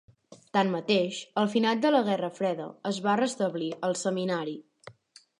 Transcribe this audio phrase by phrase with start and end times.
[0.57, 4.57] Tanmateix, al final de la Guerra Freda, es va restablir el seminari.